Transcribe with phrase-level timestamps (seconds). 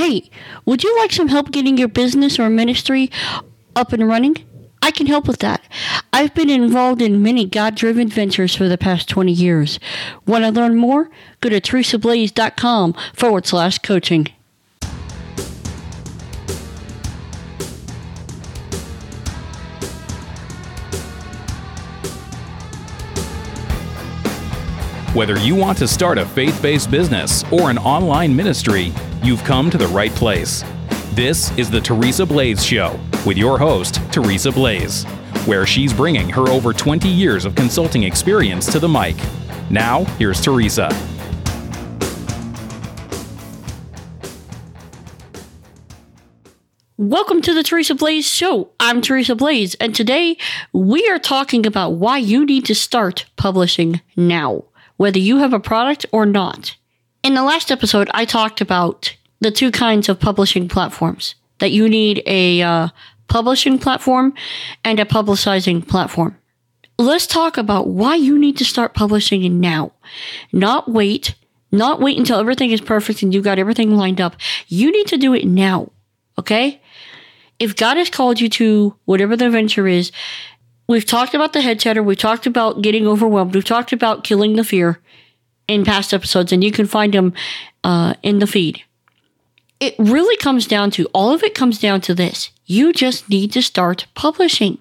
[0.00, 0.30] Hey,
[0.64, 3.10] would you like some help getting your business or ministry
[3.76, 4.34] up and running?
[4.80, 5.60] I can help with that.
[6.10, 9.78] I've been involved in many God driven ventures for the past 20 years.
[10.24, 11.10] Want to learn more?
[11.42, 14.28] Go to teresablaze.com forward slash coaching.
[25.12, 28.92] Whether you want to start a faith based business or an online ministry,
[29.24, 30.62] you've come to the right place.
[31.14, 35.02] This is the Teresa Blaze Show with your host, Teresa Blaze,
[35.46, 39.16] where she's bringing her over 20 years of consulting experience to the mic.
[39.68, 40.88] Now, here's Teresa.
[46.98, 48.70] Welcome to the Teresa Blaze Show.
[48.78, 50.36] I'm Teresa Blaze, and today
[50.72, 54.66] we are talking about why you need to start publishing now
[55.00, 56.76] whether you have a product or not.
[57.22, 61.88] In the last episode, I talked about the two kinds of publishing platforms that you
[61.88, 62.88] need a uh,
[63.26, 64.34] publishing platform
[64.84, 66.36] and a publicizing platform.
[66.98, 69.92] Let's talk about why you need to start publishing now,
[70.52, 71.34] not wait,
[71.72, 74.36] not wait until everything is perfect and you got everything lined up.
[74.68, 75.92] You need to do it now.
[76.38, 76.78] Okay.
[77.58, 80.12] If God has called you to whatever the venture is,
[80.90, 82.02] We've talked about the head chatter.
[82.02, 83.54] We've talked about getting overwhelmed.
[83.54, 84.98] We've talked about killing the fear
[85.68, 87.32] in past episodes, and you can find them
[87.84, 88.82] uh, in the feed.
[89.78, 92.50] It really comes down to all of it comes down to this.
[92.66, 94.78] You just need to start publishing.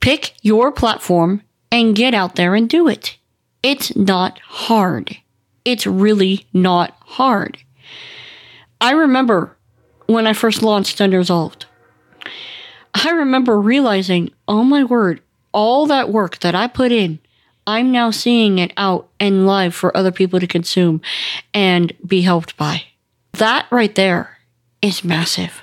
[0.00, 3.16] Pick your platform and get out there and do it.
[3.62, 5.18] It's not hard.
[5.64, 7.58] It's really not hard.
[8.80, 9.56] I remember
[10.06, 11.66] when I first launched Unresolved.
[13.04, 15.20] I remember realizing, oh my word,
[15.52, 17.18] all that work that I put in,
[17.66, 21.02] I'm now seeing it out and live for other people to consume
[21.52, 22.84] and be helped by.
[23.32, 24.38] That right there
[24.80, 25.60] is massive.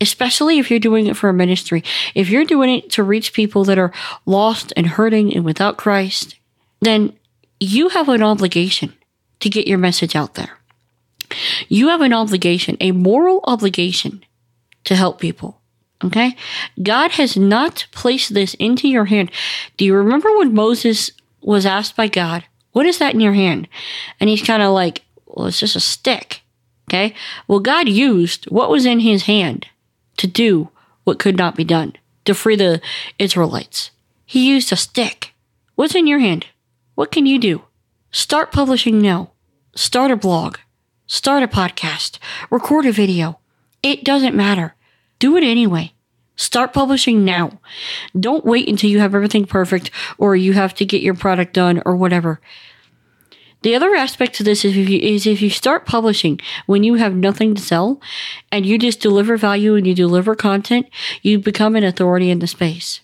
[0.00, 1.84] Especially if you're doing it for a ministry.
[2.16, 3.92] If you're doing it to reach people that are
[4.26, 6.34] lost and hurting and without Christ,
[6.80, 7.12] then
[7.60, 8.92] you have an obligation
[9.38, 10.58] to get your message out there.
[11.68, 14.24] You have an obligation, a moral obligation
[14.82, 15.61] to help people.
[16.04, 16.36] Okay?
[16.82, 19.30] God has not placed this into your hand.
[19.76, 23.68] Do you remember when Moses was asked by God, What is that in your hand?
[24.20, 26.42] And he's kind of like, Well, it's just a stick.
[26.88, 27.14] Okay?
[27.46, 29.66] Well, God used what was in his hand
[30.16, 30.68] to do
[31.04, 32.80] what could not be done, to free the
[33.18, 33.90] Israelites.
[34.24, 35.34] He used a stick.
[35.74, 36.46] What's in your hand?
[36.94, 37.62] What can you do?
[38.10, 39.32] Start publishing now.
[39.74, 40.58] Start a blog.
[41.06, 42.18] Start a podcast.
[42.50, 43.38] Record a video.
[43.82, 44.74] It doesn't matter.
[45.22, 45.92] Do it anyway.
[46.34, 47.60] Start publishing now.
[48.18, 49.88] Don't wait until you have everything perfect
[50.18, 52.40] or you have to get your product done or whatever.
[53.62, 56.94] The other aspect to this is if you, is if you start publishing when you
[56.94, 58.00] have nothing to sell
[58.50, 60.88] and you just deliver value and you deliver content,
[61.22, 63.00] you become an authority in the space.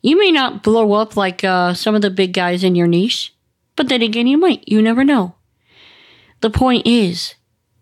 [0.00, 3.34] You may not blow up like uh, some of the big guys in your niche,
[3.76, 4.66] but then again, you might.
[4.66, 5.34] You never know.
[6.40, 7.34] The point is,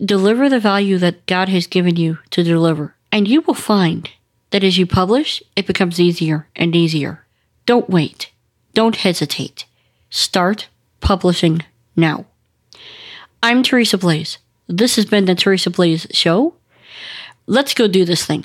[0.05, 2.96] deliver the value that God has given you to deliver.
[3.17, 4.11] And you will find
[4.51, 7.25] that as you publish, it becomes easier and easier.
[7.65, 8.31] Don't wait.
[8.75, 9.65] Don't hesitate.
[10.11, 10.69] Start
[11.01, 11.63] publishing
[11.97, 12.27] now.
[13.43, 14.37] I'm Teresa Blaze.
[14.69, 16.57] This has been the Teresa Blaze Show.
[17.47, 18.45] Let's go do this thing.